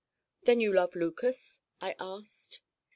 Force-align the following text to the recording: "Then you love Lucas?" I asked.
"Then 0.41 0.59
you 0.59 0.73
love 0.73 0.95
Lucas?" 0.95 1.61
I 1.79 1.93
asked. 1.99 2.61